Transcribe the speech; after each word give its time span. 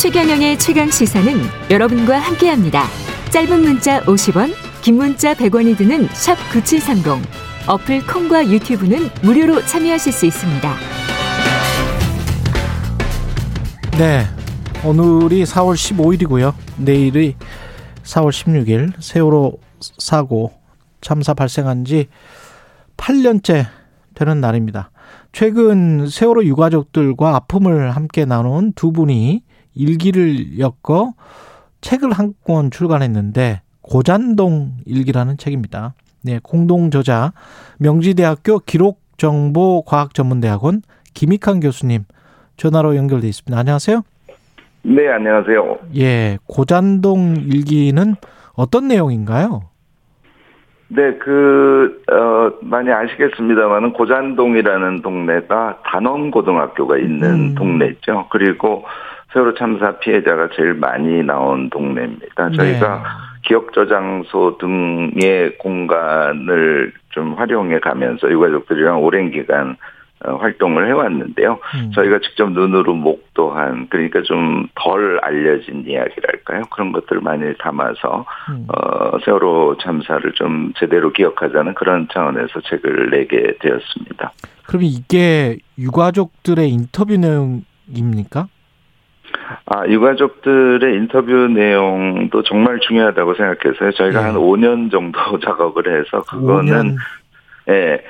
최경영의 0.00 0.58
최강 0.58 0.90
시사는 0.90 1.30
여러분과 1.68 2.18
함께합니다. 2.20 2.84
짧은 3.30 3.60
문자 3.60 4.00
50원, 4.04 4.54
긴 4.80 4.96
문자 4.96 5.34
100원이 5.34 5.76
드는 5.76 6.08
샵 6.14 6.36
9730. 6.50 7.22
어플 7.68 8.06
콩과 8.06 8.48
유튜브는 8.48 9.10
무료로 9.22 9.60
참여하실 9.66 10.10
수 10.10 10.24
있습니다. 10.24 10.74
네. 13.98 14.24
오늘이 14.86 15.44
4월 15.44 15.74
15일이고요. 15.74 16.54
내일이 16.78 17.36
4월 18.02 18.30
16일 18.30 18.94
세월호 19.02 19.58
사고 19.98 20.54
참사 21.02 21.34
발생한 21.34 21.84
지 21.84 22.08
8년째 22.96 23.66
되는 24.14 24.40
날입니다. 24.40 24.92
최근 25.32 26.08
세월호 26.08 26.46
유가족들과 26.46 27.36
아픔을 27.36 27.90
함께 27.90 28.24
나눈 28.24 28.72
두 28.72 28.92
분이 28.92 29.42
일기를 29.74 30.58
엮어 30.58 31.12
책을 31.80 32.12
한 32.12 32.34
권 32.44 32.70
출간했는데 32.70 33.62
고잔동 33.82 34.74
일기라는 34.86 35.36
책입니다. 35.38 35.94
네, 36.22 36.38
공동 36.42 36.90
저자 36.90 37.32
명지대학교 37.78 38.58
기록정보과학전문대학원 38.60 40.82
김익환 41.14 41.60
교수님 41.60 42.04
전화로 42.56 42.96
연결돼 42.96 43.26
있습니다. 43.28 43.58
안녕하세요. 43.58 44.02
네, 44.82 45.08
안녕하세요. 45.08 45.78
예, 45.96 46.38
고잔동 46.46 47.36
일기는 47.36 48.14
어떤 48.54 48.88
내용인가요? 48.88 49.62
네, 50.88 51.14
그, 51.18 52.02
어, 52.10 52.50
많이 52.62 52.90
아시겠습니다만은 52.90 53.92
고잔동이라는 53.92 55.02
동네가 55.02 55.82
단원고등학교가 55.84 56.96
있는 56.98 57.50
음. 57.50 57.54
동네죠. 57.54 58.26
그리고 58.30 58.84
세월호 59.32 59.54
참사 59.54 59.98
피해자가 59.98 60.48
제일 60.54 60.74
많이 60.74 61.22
나온 61.22 61.70
동네입니다. 61.70 62.50
저희가 62.50 62.96
네. 62.96 63.02
기억 63.42 63.72
저장소 63.72 64.58
등의 64.58 65.56
공간을 65.58 66.92
좀 67.10 67.34
활용해 67.34 67.80
가면서 67.80 68.30
유가족들이랑 68.30 69.02
오랜 69.02 69.30
기간 69.30 69.76
어, 70.22 70.36
활동을 70.36 70.86
해왔는데요. 70.88 71.58
음. 71.76 71.92
저희가 71.94 72.18
직접 72.20 72.50
눈으로 72.50 72.92
목도한 72.92 73.86
그러니까 73.88 74.20
좀 74.22 74.68
덜 74.74 75.18
알려진 75.22 75.84
이야기랄까요? 75.86 76.62
그런 76.70 76.92
것들을 76.92 77.22
많이 77.22 77.54
담아서 77.58 78.24
음. 78.50 78.66
어, 78.68 79.18
세월호 79.24 79.76
참사를 79.80 80.32
좀 80.32 80.72
제대로 80.78 81.12
기억하자는 81.12 81.74
그런 81.74 82.08
차원에서 82.12 82.60
책을 82.68 83.10
내게 83.10 83.54
되었습니다. 83.60 84.32
그럼 84.66 84.82
이게 84.82 85.58
유가족들의 85.78 86.68
인터뷰 86.68 87.16
내용입니까? 87.16 88.48
아, 89.66 89.86
유가족들의 89.86 90.94
인터뷰 90.96 91.32
내용도 91.48 92.42
정말 92.42 92.80
중요하다고 92.80 93.34
생각해서요. 93.34 93.92
저희가 93.92 94.20
네. 94.20 94.26
한 94.26 94.34
5년 94.34 94.90
정도 94.90 95.18
작업을 95.40 95.88
해서 96.00 96.22
그거는 96.22 96.96
5년. 96.96 96.96
예, 97.68 98.02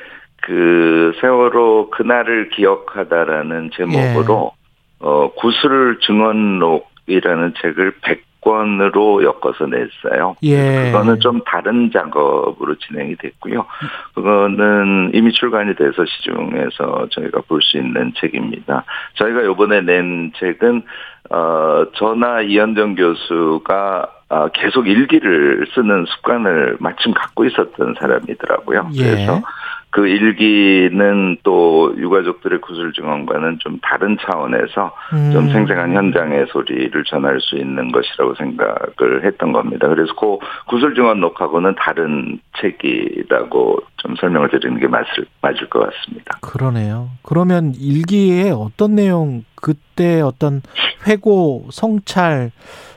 그 0.42 1.12
세월호 1.20 1.90
그날을 1.90 2.48
기억하다라는 2.50 3.70
제목으로 3.74 4.52
어 5.00 5.30
구술 5.34 5.98
증언록이라는 6.00 7.54
책을 7.60 7.94
100권으로 8.42 9.22
엮어서 9.22 9.66
냈어요. 9.66 10.36
예. 10.42 10.90
그거는 10.92 11.20
좀 11.20 11.40
다른 11.44 11.90
작업으로 11.92 12.74
진행이 12.76 13.16
됐고요. 13.16 13.66
그거는 14.14 15.10
이미 15.14 15.32
출간이 15.32 15.74
돼서 15.74 16.04
시중에서 16.06 17.08
저희가 17.10 17.42
볼 17.48 17.60
수 17.62 17.76
있는 17.76 18.12
책입니다. 18.18 18.84
저희가 19.14 19.44
요번에 19.44 19.82
낸 19.82 20.32
책은 20.38 20.82
어 21.30 21.86
저나 21.94 22.42
이현정 22.42 22.96
교수가 22.96 24.08
아, 24.32 24.48
계속 24.54 24.86
일기를 24.86 25.66
쓰는 25.74 26.06
습관을 26.06 26.76
마침 26.78 27.12
갖고 27.12 27.44
있었던 27.46 27.96
사람이더라고요. 27.98 28.90
예. 28.94 29.02
그래서 29.02 29.42
그 29.90 30.06
일기는 30.06 31.36
또 31.42 31.92
유가족들의 31.96 32.60
구술 32.60 32.92
증언과는 32.92 33.58
좀 33.58 33.78
다른 33.82 34.16
차원에서 34.20 34.92
좀 35.32 35.46
음. 35.46 35.52
생생한 35.52 35.94
현장의 35.94 36.46
소리를 36.52 37.02
전할 37.04 37.40
수 37.40 37.56
있는 37.56 37.90
것이라고 37.90 38.36
생각을 38.36 39.24
했던 39.24 39.52
겁니다. 39.52 39.88
그래서 39.88 40.14
그 40.14 40.38
구술 40.68 40.94
증언록하고는 40.94 41.74
다른 41.76 42.38
책이라고 42.60 43.78
좀 43.96 44.14
설명을 44.14 44.50
드리는 44.50 44.78
게 44.78 44.86
맞을, 44.86 45.26
맞을 45.42 45.68
것 45.68 45.80
같습니다. 45.80 46.38
그러네요. 46.40 47.08
그러면 47.22 47.72
일기에 47.74 48.50
어떤 48.50 48.94
내용, 48.94 49.42
그때 49.60 50.20
어떤 50.20 50.62
회고, 51.06 51.66
성찰, 51.70 52.50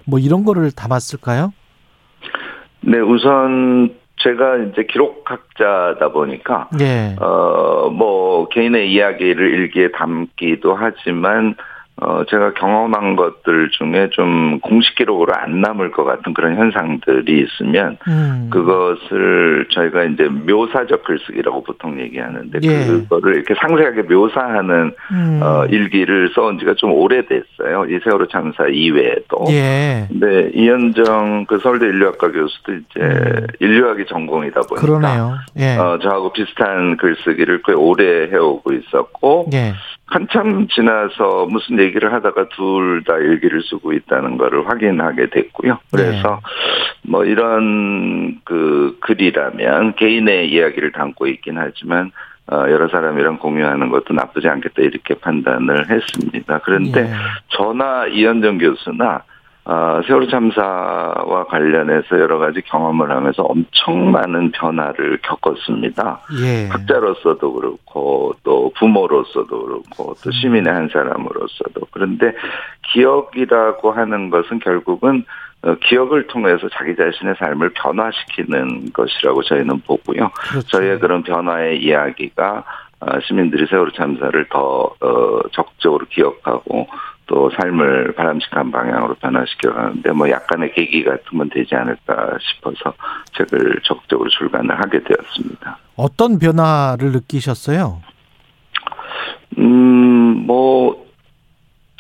뭐 0.06 0.20
이런 0.20 0.44
거를 0.44 0.72
담았을까요? 0.72 1.54
네, 2.82 3.00
우선 3.00 3.96
제가 4.18 4.58
이제 4.58 4.86
기록학자다 4.90 6.12
보니까 6.12 6.70
예. 6.80 7.16
어, 7.20 7.90
뭐, 7.90 8.48
개인의 8.50 8.92
이야기를 8.92 9.54
일기에 9.54 9.92
담기도 9.92 10.76
하지만, 10.76 11.56
어, 12.06 12.26
제가 12.30 12.54
경험한 12.54 13.16
것들 13.16 13.70
중에 13.72 14.10
좀 14.12 14.60
공식 14.60 14.96
기록으로 14.96 15.34
안 15.34 15.62
남을 15.62 15.92
것 15.92 16.04
같은 16.04 16.34
그런 16.34 16.56
현상들이 16.56 17.46
있으면, 17.46 17.98
음. 18.08 18.50
그것을 18.52 19.68
저희가 19.70 20.04
이제 20.04 20.28
묘사적 20.28 21.04
글쓰기라고 21.06 21.64
보통 21.64 22.00
얘기하는데, 22.02 22.60
예. 22.64 22.86
그거를 22.86 23.36
이렇게 23.36 23.54
상세하게 23.56 24.02
묘사하는, 24.04 24.92
음. 25.12 25.40
어, 25.42 25.66
일기를 25.68 26.32
써온 26.36 26.60
지가 26.60 26.74
좀 26.76 26.92
오래됐어요. 26.92 27.86
이 27.90 28.00
세월호 28.04 28.28
참사 28.28 28.68
이외에도. 28.68 29.46
예. 29.50 30.06
근데 30.10 30.52
이현정 30.54 31.46
그 31.48 31.58
서울대 31.60 31.86
인류학과 31.86 32.32
교수도 32.32 32.74
이제 32.74 33.00
음. 33.00 33.48
인류학이 33.60 34.06
전공이다 34.08 34.62
보니까 34.68 34.86
그러네요. 34.86 35.36
예. 35.58 35.78
어, 35.78 35.98
저하고 36.00 36.34
비슷한 36.34 36.98
글쓰기를 36.98 37.62
꽤 37.66 37.74
오래 37.74 38.28
해오고 38.30 38.74
있었고, 38.74 39.50
예. 39.54 39.74
한참 40.06 40.68
지나서 40.68 41.48
무슨 41.50 41.80
얘기를 41.80 42.14
하다가 42.14 42.50
둘 42.50 43.04
다 43.04 43.18
일기를 43.18 43.62
쓰고 43.64 43.94
있다는 43.94 44.38
거를 44.38 44.68
확인하게 44.68 45.30
됐고요. 45.30 45.80
그래서 45.92 46.40
뭐 47.02 47.26
이런 47.26 48.40
그 48.44 48.98
글이라면 49.02 49.96
개인의 49.96 50.50
이야기를 50.52 50.92
담고 50.92 51.28
있긴 51.28 51.58
하지만, 51.58 52.12
어, 52.52 52.66
여러 52.70 52.88
사람이랑 52.90 53.40
공유하는 53.40 53.90
것도 53.90 54.14
나쁘지 54.14 54.48
않겠다 54.48 54.82
이렇게 54.82 55.16
판단을 55.16 55.90
했습니다. 55.90 56.60
그런데 56.64 57.02
예. 57.02 57.10
저나 57.50 58.08
이현정 58.08 58.58
교수나 58.58 59.24
어, 59.66 60.02
세월호 60.06 60.28
참사와 60.28 61.46
관련해서 61.46 62.20
여러 62.20 62.38
가지 62.38 62.62
경험을 62.62 63.10
하면서 63.10 63.44
엄청 63.44 64.12
많은 64.12 64.52
변화를 64.52 65.20
겪었습니다. 65.22 66.20
예. 66.42 66.68
학자로서도 66.68 67.54
그렇고 67.54 68.34
또 68.44 68.74
부모로서도 68.78 69.66
그렇고 69.66 70.16
또 70.22 70.32
시민의 70.32 70.74
한 70.74 70.90
사람으로서도 70.90 71.88
그런데 71.92 72.34
기억이라고 72.92 73.92
하는 73.92 74.30
것은 74.30 74.60
결국은 74.60 75.24
어, 75.62 75.76
기억을 75.76 76.28
통해서 76.28 76.68
자기 76.74 76.94
자신의 76.98 77.36
삶을 77.40 77.70
변화시키는 77.70 78.92
것이라고 78.92 79.44
저희는 79.44 79.80
보고요. 79.88 80.30
그렇죠. 80.34 80.68
저희의 80.68 81.00
그런 81.00 81.24
변화의 81.24 81.82
이야기가 81.82 82.66
어, 83.00 83.20
시민들이 83.22 83.66
세월호 83.68 83.92
참사를 83.92 84.46
더 84.50 84.94
어, 85.00 85.42
적극적으로 85.54 86.06
기억하고 86.10 86.88
또 87.26 87.50
삶을 87.52 88.14
바람직한 88.16 88.72
방향으로 88.72 89.16
변화시켜 89.16 89.74
가는데 89.74 90.12
뭐 90.12 90.30
약간의 90.30 90.74
계기 90.74 91.04
같은 91.04 91.38
건 91.38 91.50
되지 91.50 91.74
않을까 91.76 92.38
싶어서 92.42 92.94
책을 93.38 93.80
적극적으로 93.84 94.30
출간을 94.30 94.78
하게 94.80 95.00
되었습니다. 95.04 95.78
어떤 95.96 96.38
변화를 96.40 97.12
느끼셨어요? 97.12 98.02
음, 99.58 100.44
뭐 100.46 101.06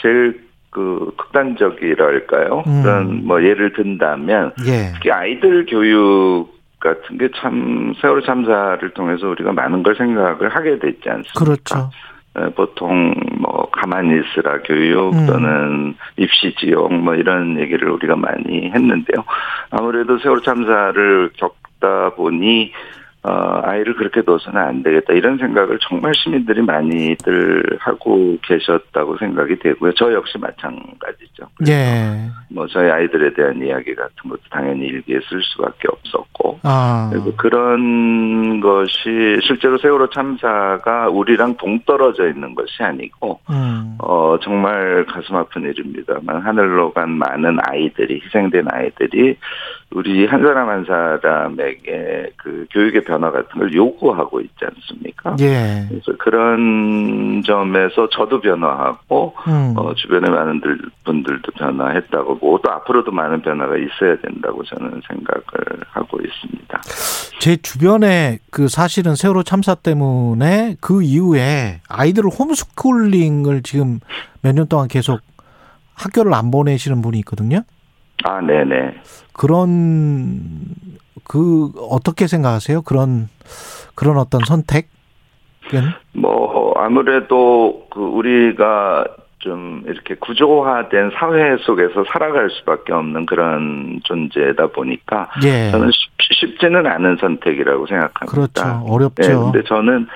제일 0.02 0.44
그 0.70 1.14
극단적이랄까요? 1.18 2.64
음. 2.66 2.82
그런 2.84 3.26
뭐 3.26 3.42
예를 3.44 3.74
든다면 3.74 4.54
예. 4.66 4.92
특히 4.96 5.12
아이들 5.12 5.66
교육 5.68 6.52
같은 6.80 7.18
게 7.18 7.30
참 7.36 7.94
세월호 8.02 8.24
참사를 8.26 8.90
통해서 8.94 9.28
우리가 9.30 9.54
많은 9.54 9.84
걸 9.84 9.96
생각을 9.96 10.50
하게 10.54 10.80
됐지 10.80 11.10
않습니까? 11.10 11.40
그렇죠. 11.40 11.90
에, 12.36 12.50
보통 12.56 13.14
뭐 13.38 13.70
가만히 13.72 14.20
있으라 14.22 14.62
교육 14.64 15.14
음. 15.14 15.26
또는 15.28 15.96
입시 16.18 16.56
지역 16.56 16.94
뭐 16.94 17.16
이런 17.16 17.60
얘기를 17.60 17.90
우리가 17.90 18.16
많이 18.16 18.72
했는데요. 18.72 19.24
아무래도 19.70 20.18
세월호 20.20 20.42
참사를 20.42 21.30
겪다 21.38 22.12
보니 22.16 22.72
어, 23.26 23.62
아이를 23.64 23.96
그렇게 23.96 24.22
둬서는 24.22 24.60
안 24.60 24.84
되겠다. 24.84 25.14
이런 25.14 25.38
생각을 25.38 25.80
정말 25.88 26.14
시민들이 26.14 26.62
많이들 26.62 27.78
하고 27.80 28.38
계셨다고 28.44 29.18
생각이 29.18 29.60
되고요. 29.60 29.94
저 29.94 30.12
역시 30.12 30.38
마찬가지죠. 30.38 31.48
예. 31.70 32.30
뭐 32.54 32.68
저희 32.68 32.90
아이들에 32.90 33.34
대한 33.34 33.62
이야기 33.64 33.96
같은 33.96 34.30
것도 34.30 34.42
당연히 34.52 34.86
일기에 34.86 35.20
쓸 35.28 35.42
수밖에 35.42 35.88
없었고. 35.88 36.60
아. 36.64 37.10
그리고 37.12 37.34
그런 37.36 38.60
것이 38.62 39.40
실제로 39.42 39.78
세월호 39.80 40.10
참사가 40.12 41.10
우리랑 41.10 41.58
동떨어져 41.58 42.28
있는 42.28 42.54
것이 42.54 42.84
아니고, 42.84 43.40
음. 43.50 43.98
어, 44.00 44.38
정말 44.42 45.06
가슴 45.08 45.36
아픈 45.36 45.64
일입니다만, 45.64 46.42
하늘로 46.42 46.94
간 46.94 47.10
많은 47.10 47.58
아이들이, 47.68 48.22
희생된 48.24 48.68
아이들이 48.70 49.36
우리 49.94 50.26
한 50.26 50.42
사람 50.42 50.70
한 50.70 50.86
사람에게 50.86 52.32
그 52.38 52.66
교육의 52.72 53.04
변화 53.04 53.32
같은 53.32 53.60
걸 53.60 53.74
요구하고 53.74 54.42
있지 54.42 54.66
않습니까? 54.66 55.36
예. 55.40 55.86
그래서 55.88 56.18
그런 56.18 57.42
점에서 57.44 58.10
저도 58.10 58.42
변화하고 58.42 59.34
음. 59.48 59.74
어, 59.78 59.94
주변의 59.94 60.32
많은 60.32 60.62
분들도 61.04 61.52
변화했다고 61.52 62.40
보고 62.44 62.60
또 62.60 62.72
앞으로도 62.72 63.12
많은 63.12 63.42
변화가 63.42 63.78
있어야 63.78 64.18
된다고 64.22 64.64
저는 64.64 65.02
생각을 65.08 65.84
하고 65.92 66.20
있습니다. 66.20 66.82
제 67.40 67.56
주변에 67.56 68.40
그 68.52 68.68
사실은 68.68 69.16
세월호 69.16 69.44
참사 69.44 69.76
때문에 69.76 70.76
그 70.82 71.02
이후에 71.02 71.80
아이들을 71.88 72.30
홈스쿨링을 72.30 73.64
지금 73.64 74.00
몇 74.42 74.54
년 74.54 74.68
동안 74.68 74.88
계속 74.90 75.22
학교를 75.96 76.34
안 76.34 76.52
보내시는 76.52 77.02
분이 77.02 77.18
있거든요. 77.20 77.62
아, 78.26 78.42
네네. 78.42 78.96
그런 79.32 80.42
그 81.24 81.72
어떻게 81.90 82.28
생각하세요? 82.28 82.82
그런 82.82 83.30
그런 83.96 84.18
어떤 84.18 84.42
선택은 84.46 84.84
뭐 86.14 86.74
아무래도 86.78 87.88
그 87.90 88.02
우리가 88.02 89.06
좀 89.44 89.84
이렇게 89.86 90.16
구조화된 90.16 91.12
사회 91.20 91.58
속에서 91.58 92.06
살아갈 92.08 92.50
수밖에 92.50 92.94
없는 92.94 93.26
그런 93.26 94.00
존재다 94.06 94.68
보니까 94.68 95.30
예. 95.44 95.70
저는 95.70 95.92
쉽, 96.22 96.60
지는 96.60 96.88
않은 96.88 97.18
선택이라고 97.20 97.86
생각합니다. 97.88 98.26
그렇죠. 98.26 98.86
어렵죠. 98.88 99.22
네, 99.22 99.36
근데 99.36 99.64
저는 99.68 100.08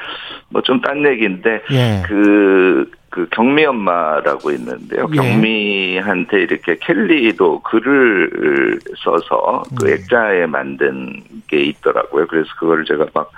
뭐 0.49 0.61
좀 0.61 0.79
딴 0.81 1.05
얘기인데 1.05 1.61
예. 1.71 2.03
그, 2.07 2.89
그 3.09 3.27
경미 3.31 3.65
엄마라고 3.65 4.51
있는데요. 4.51 5.07
예. 5.11 5.15
경미한테 5.15 6.41
이렇게 6.43 6.77
켈리도 6.79 7.61
글을 7.63 8.79
써서 9.03 9.63
그 9.77 9.87
음. 9.87 9.93
액자에 9.93 10.45
만든 10.45 11.21
게 11.49 11.63
있더라고요. 11.63 12.27
그래서 12.27 12.47
그거를 12.57 12.85
제가 12.85 13.07
막 13.13 13.29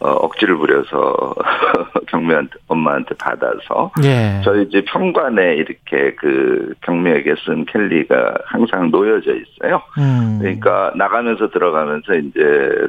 어, 0.00 0.10
억지를 0.10 0.56
부려서 0.56 1.34
경미한테 2.08 2.52
엄마한테 2.68 3.14
받아서 3.16 3.92
예. 4.02 4.40
저희 4.44 4.68
집 4.68 4.84
현관에 4.88 5.54
이렇게 5.54 6.14
그 6.16 6.74
경미에게 6.82 7.34
쓴 7.44 7.64
켈리가 7.64 8.34
항상 8.44 8.90
놓여져 8.90 9.32
있어요. 9.32 9.82
음. 9.98 10.38
그러니까 10.40 10.92
나가면서 10.96 11.48
들어가면서 11.48 12.14
이제 12.14 12.40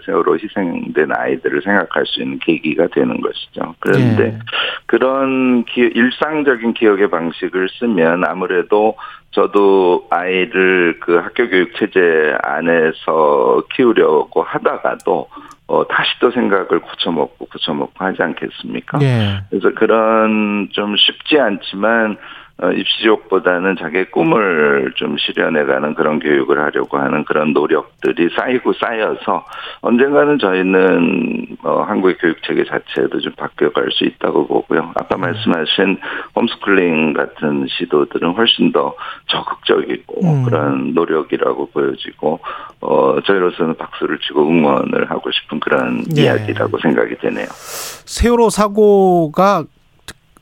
세월호 0.05 0.37
희생된 0.37 1.11
아이들을 1.15 1.61
생각할 1.61 2.05
수 2.05 2.21
있는 2.21 2.39
계기가 2.39 2.87
되는 2.87 3.21
것이죠. 3.21 3.75
그런데 3.79 4.25
예. 4.25 4.39
그런 4.87 5.63
기, 5.65 5.81
일상적인 5.81 6.73
기억의 6.73 7.09
방식을 7.09 7.69
쓰면 7.79 8.23
아무래도 8.25 8.95
저도 9.31 10.07
아이를 10.09 10.97
그 11.01 11.17
학교 11.17 11.49
교육 11.49 11.75
체제 11.75 12.35
안에서 12.41 13.63
키우려고 13.73 14.43
하다가도 14.43 15.27
어 15.67 15.87
다시 15.87 16.11
또 16.19 16.31
생각을 16.31 16.79
고쳐먹고 16.79 17.47
고쳐먹고 17.47 17.93
하지 18.05 18.21
않겠습니까? 18.21 18.99
예. 19.01 19.41
그래서 19.49 19.73
그런 19.73 20.69
좀 20.71 20.95
쉽지 20.95 21.39
않지만 21.39 22.11
어, 22.13 22.19
입시족보다는 22.63 23.75
자기의 23.75 24.11
꿈을 24.11 24.93
좀 24.95 25.17
실현해가는 25.17 25.93
그런 25.95 26.19
교육을 26.19 26.59
하려고 26.59 26.97
하는 26.97 27.25
그런 27.25 27.51
노력들이 27.51 28.29
쌓이고 28.35 28.71
쌓여서 28.73 29.45
언젠가는 29.81 30.39
저희는 30.39 31.57
어, 31.63 31.81
한국의 31.81 32.17
교육 32.17 32.41
체계 32.43 32.63
자체도 32.63 33.19
좀 33.19 33.33
바뀌어갈 33.33 33.89
수 33.91 34.05
있다고 34.05 34.47
보고요. 34.47 34.93
아까 34.95 35.17
말씀하신 35.17 35.97
홈스쿨링 36.35 37.13
같은 37.13 37.67
시도들은 37.67 38.31
훨씬 38.33 38.71
더 38.71 38.95
적극적이고 39.27 40.21
음. 40.23 40.45
그런 40.45 40.93
노력이라고 40.93 41.71
보여지고 41.71 42.39
어, 42.79 43.19
저희로서는 43.25 43.75
박수를 43.75 44.17
치고 44.19 44.47
응원을 44.47 45.11
하고 45.11 45.29
싶은 45.31 45.59
그런 45.59 46.03
예. 46.17 46.23
이야기라고 46.23 46.77
생각이 46.79 47.17
되네요. 47.17 47.47
세월호 47.49 48.49
사고가 48.49 49.65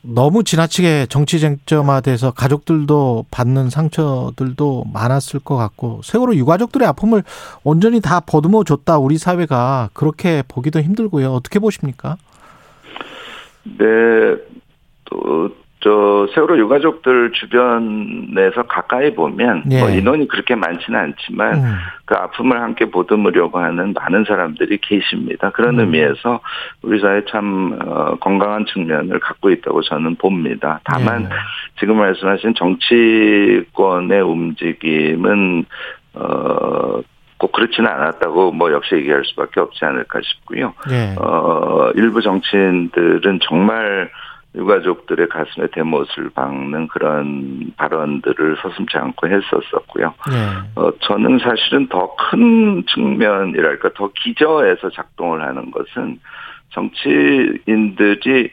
너무 0.06 0.44
지나치게 0.44 1.06
정치 1.08 1.40
쟁점화돼서 1.40 2.32
가족들도 2.32 3.24
받는 3.30 3.70
상처들도 3.70 4.84
많았을 4.92 5.40
것 5.40 5.56
같고 5.56 6.02
세월호 6.04 6.34
유가족들의 6.34 6.86
아픔을 6.88 7.22
온전히 7.62 8.00
다 8.00 8.20
버듬어 8.20 8.64
줬다 8.64 8.98
우리 8.98 9.16
사회가 9.16 9.88
그렇게 9.94 10.42
보기도 10.46 10.80
힘들고요. 10.80 11.32
어떻게 11.32 11.58
보십니까? 11.58 12.16
네, 13.64 14.36
또, 15.06 15.48
저, 15.84 16.26
세월호 16.34 16.56
유가족들 16.58 17.32
주변에서 17.32 18.62
가까이 18.62 19.14
보면, 19.14 19.64
예. 19.70 19.80
뭐 19.80 19.90
인원이 19.90 20.28
그렇게 20.28 20.54
많지는 20.54 20.98
않지만, 20.98 21.54
음. 21.56 21.74
그 22.06 22.14
아픔을 22.14 22.58
함께 22.58 22.86
보듬으려고 22.86 23.58
하는 23.58 23.92
많은 23.92 24.24
사람들이 24.24 24.78
계십니다. 24.78 25.50
그런 25.50 25.74
음. 25.74 25.80
의미에서 25.80 26.40
우리 26.80 26.98
사회 27.00 27.22
참, 27.26 27.78
어, 27.84 28.16
건강한 28.16 28.64
측면을 28.64 29.20
갖고 29.20 29.50
있다고 29.50 29.82
저는 29.82 30.16
봅니다. 30.16 30.80
다만, 30.84 31.24
예. 31.24 31.28
지금 31.78 31.98
말씀하신 31.98 32.54
정치권의 32.54 34.22
움직임은, 34.22 35.66
어, 36.14 37.02
꼭 37.36 37.52
그렇지는 37.52 37.90
않았다고 37.90 38.52
뭐 38.52 38.72
역시 38.72 38.94
얘기할 38.94 39.22
수밖에 39.26 39.60
없지 39.60 39.84
않을까 39.84 40.20
싶고요. 40.22 40.72
예. 40.90 41.14
어, 41.18 41.90
일부 41.94 42.22
정치인들은 42.22 43.40
정말 43.42 44.08
유가족들의 44.54 45.28
가슴에 45.28 45.66
대못을 45.72 46.30
박는 46.30 46.88
그런 46.88 47.72
발언들을 47.76 48.56
서슴지 48.62 48.96
않고 48.96 49.26
했었었고요. 49.28 50.14
예. 50.32 50.80
어, 50.80 50.92
저는 51.00 51.38
사실은 51.40 51.88
더 51.88 52.14
큰 52.16 52.84
측면이랄까, 52.86 53.90
더 53.94 54.10
기저에서 54.14 54.90
작동을 54.90 55.42
하는 55.42 55.70
것은 55.70 56.20
정치인들이 56.70 58.50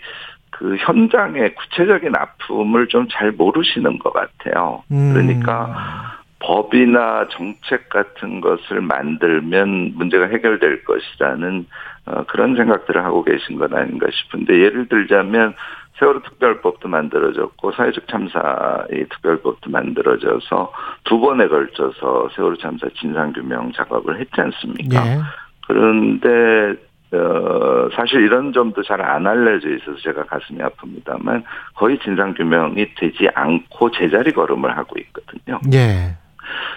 그 0.50 0.75
현장의 0.77 1.56
구체적인 1.56 2.13
아픔을 2.15 2.88
좀 2.88 3.07
잘 3.12 3.31
모르시는 3.31 4.00
것 4.00 4.13
같아요. 4.13 4.83
음. 4.92 5.13
그러니까 5.13 6.18
법이나 6.39 7.27
정책 7.31 7.89
같은 7.89 8.42
것을 8.42 8.81
만들면 8.81 9.94
문제가 9.95 10.25
해결될 10.25 10.83
것이라는 10.83 11.65
어, 12.07 12.24
그런 12.27 12.56
생각들을 12.56 13.03
하고 13.03 13.24
계신 13.24 13.57
건 13.57 13.74
아닌가 13.75 14.07
싶은데 14.12 14.59
예를 14.59 14.88
들자면 14.88 15.53
세월호 15.99 16.21
특별법도 16.23 16.88
만들어졌고 16.88 17.73
사회적 17.73 18.07
참사의 18.07 19.07
특별법도 19.09 19.69
만들어져서 19.69 20.71
두 21.03 21.19
번에 21.19 21.48
걸쳐서 21.48 22.29
세월호 22.36 22.57
참사 22.57 22.88
진상규명 23.00 23.74
작업을 23.74 24.19
했지 24.19 24.31
않습니까? 24.41 25.07
예. 25.07 25.19
그런데 25.67 26.75
어, 27.13 27.89
사실 27.93 28.21
이런 28.21 28.53
점도 28.53 28.81
잘 28.83 29.01
안 29.01 29.27
알려져 29.27 29.69
있어서 29.69 29.98
제가 30.00 30.24
가슴이 30.24 30.60
아픕니다만 30.60 31.43
거의 31.75 32.00
진상규명이 32.00 32.95
되지 32.95 33.27
않고 33.36 33.91
제자리 33.91 34.31
걸음을 34.31 34.75
하고 34.77 34.95
있거든요. 35.00 35.60
예. 35.74 36.15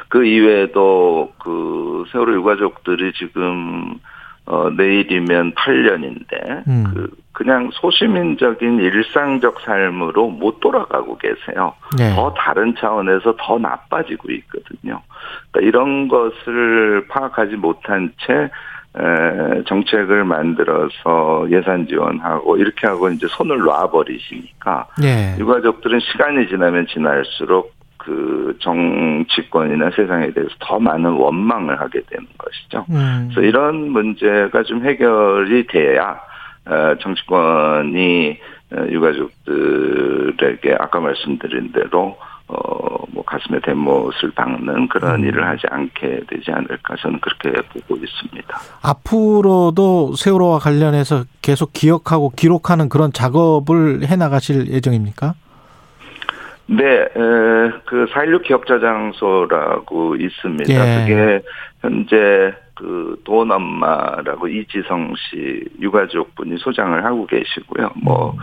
그 0.09 0.25
이외에도 0.25 1.33
그 1.39 2.05
세월호 2.11 2.35
유가족들이 2.35 3.13
지금 3.15 3.95
어 4.47 4.69
내일이면 4.71 5.55
8년인데 5.55 6.67
음. 6.69 6.85
그 6.93 7.11
그냥 7.35 7.69
소시민적인 7.73 8.79
일상적 8.79 9.61
삶으로 9.61 10.29
못 10.29 10.61
돌아가고 10.61 11.19
계세요. 11.19 11.75
예. 11.99 12.15
더 12.15 12.33
다른 12.35 12.75
차원에서 12.77 13.35
더 13.39 13.59
나빠지고 13.59 14.31
있거든요. 14.31 15.03
그러니까 15.51 15.61
이런 15.61 16.09
것을 16.09 17.07
파악하지 17.09 17.57
못한 17.57 18.13
채 18.25 18.51
에, 18.97 19.65
정책을 19.67 20.25
만들어서 20.25 21.47
예산 21.51 21.89
지원하고 21.89 22.57
이렇게 22.57 22.87
하고 22.87 23.09
이제 23.09 23.27
손을 23.29 23.59
놔버리시니까 23.59 24.87
예. 25.03 25.37
유가족들은 25.37 25.99
시간이 25.99 26.47
지나면 26.49 26.87
지날수록 26.87 27.75
그 27.97 28.57
정치권이나 28.61 29.91
세상에 29.97 30.31
대해서 30.31 30.55
더 30.61 30.79
많은 30.79 31.11
원망을 31.11 31.81
하게 31.81 32.01
되는 32.09 32.29
것이죠. 32.39 32.87
음. 32.91 33.31
그래서 33.33 33.41
이런 33.41 33.89
문제가 33.89 34.63
좀 34.63 34.87
해결이 34.87 35.67
돼야 35.67 36.11
어, 36.13 36.34
정치권이 37.01 38.39
어, 38.73 38.87
유가족들에게 38.89 40.77
아까 40.79 41.01
말씀드린 41.01 41.73
대로 41.73 42.17
어, 42.47 43.05
뭐, 43.11 43.25
가슴에 43.25 43.59
대못을 43.61 44.31
박는 44.35 44.89
그런 44.89 45.23
음. 45.23 45.25
일을 45.25 45.47
하지 45.47 45.67
않게 45.71 46.21
되지 46.29 46.51
않을까 46.51 46.97
저는 46.97 47.21
그렇게 47.21 47.53
보고 47.69 47.97
있습니다. 47.97 48.59
앞으로도 48.83 50.15
세월호와 50.17 50.59
관련해서 50.59 51.25
계속 51.41 51.73
기억하고 51.73 52.31
기록하는 52.31 52.91
그런 52.91 53.13
작업을 53.13 54.07
해 54.07 54.17
나가실 54.17 54.69
예정입니까? 54.69 55.35
네, 56.67 56.85
에, 56.85 57.09
그, 57.85 58.07
4.16 58.11 58.43
기억자 58.43 58.79
장소라고 58.79 60.17
있습니다. 60.17 60.73
예. 60.73 61.07
그게, 61.07 61.43
현재, 61.81 62.55
그, 62.75 63.21
돈 63.25 63.51
엄마라고 63.51 64.49
이지성 64.49 65.15
씨 65.17 65.65
유가족 65.81 66.35
분이 66.35 66.59
소장을 66.59 67.05
하고 67.05 67.27
계시고요. 67.27 67.91
뭐, 68.03 68.37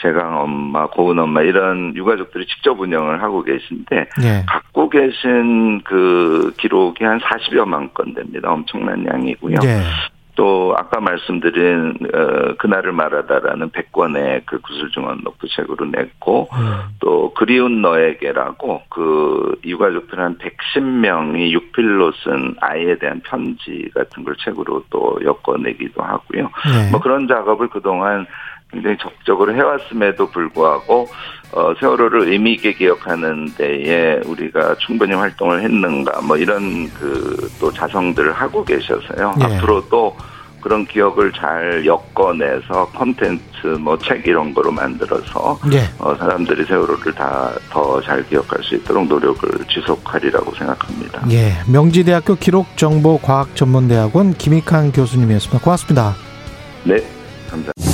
재강 0.00 0.40
엄마, 0.40 0.86
고은 0.86 1.18
엄마, 1.18 1.42
이런 1.42 1.94
유가족들이 1.96 2.46
직접 2.46 2.78
운영을 2.78 3.22
하고 3.22 3.42
계신데, 3.42 3.96
예. 4.22 4.44
갖고 4.46 4.88
계신 4.88 5.80
그 5.82 6.52
기록이 6.58 7.04
한 7.04 7.18
40여만 7.18 7.92
건 7.94 8.14
됩니다. 8.14 8.52
엄청난 8.52 9.04
양이고요. 9.06 9.56
예. 9.64 9.82
또 10.38 10.72
아까 10.78 11.00
말씀드린 11.00 11.98
어, 12.14 12.54
그날을 12.58 12.92
말하다라는 12.92 13.70
100권의 13.70 14.42
그 14.46 14.60
구슬중원 14.60 15.22
녹두책으로 15.24 15.86
냈고 15.86 16.48
음. 16.52 16.94
또 17.00 17.34
그리운 17.34 17.82
너에게라고 17.82 18.82
그 18.88 19.58
유가족들 19.64 20.20
한 20.20 20.38
110명이 20.38 21.50
육필로 21.50 22.12
쓴 22.22 22.54
아이에 22.60 22.98
대한 22.98 23.20
편지 23.24 23.90
같은 23.92 24.22
걸 24.22 24.36
책으로 24.36 24.84
또 24.90 25.18
엮어내기도 25.24 26.02
하고요. 26.02 26.44
예. 26.44 26.90
뭐 26.92 27.00
그런 27.00 27.26
작업을 27.26 27.68
그동안 27.68 28.24
굉장히 28.70 28.96
적극적으로 28.98 29.54
해왔음에도 29.54 30.28
불구하고 30.30 31.08
어, 31.52 31.72
세월호를 31.80 32.28
의미 32.28 32.52
있게 32.52 32.74
기억하는 32.74 33.46
데에 33.56 34.20
우리가 34.26 34.74
충분히 34.76 35.14
활동을 35.14 35.62
했는가 35.62 36.20
뭐 36.22 36.36
이런 36.36 36.88
그 36.94 37.38
또 37.60 37.72
자성들을 37.72 38.32
하고 38.34 38.64
계셔서요. 38.64 39.34
예. 39.40 39.44
앞으로도 39.56 40.16
그런 40.60 40.86
기억을 40.86 41.32
잘 41.32 41.84
엮어내서 41.84 42.90
콘텐츠 42.94 43.66
뭐 43.80 43.96
책 43.98 44.24
이런 44.26 44.52
거로 44.54 44.70
만들어서 44.70 45.58
예. 45.72 45.82
어, 45.98 46.14
사람들이 46.16 46.64
세월호를 46.66 47.12
다 47.14 47.52
더 47.72 48.00
잘 48.02 48.24
기억할 48.28 48.62
수 48.62 48.76
있도록 48.76 49.06
노력을 49.08 49.48
지속하리라고 49.68 50.54
생각합니다. 50.54 51.22
예. 51.30 51.52
명지대학교 51.72 52.36
기록정보과학전문대학원 52.36 54.34
김익환 54.34 54.92
교수님이었습니다. 54.92 55.64
고맙습니다. 55.64 56.14
네, 56.84 56.96
감사합니다. 57.50 57.72